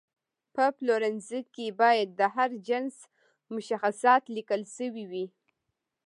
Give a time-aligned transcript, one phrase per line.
[0.55, 2.95] په پلورنځي کې باید د هر جنس
[3.55, 5.25] مشخصات لیکل شوي وي.